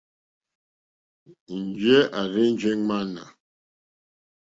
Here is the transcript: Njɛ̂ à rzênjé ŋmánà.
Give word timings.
Njɛ̂ 1.61 1.99
à 2.19 2.21
rzênjé 2.31 2.71
ŋmánà. 2.81 3.23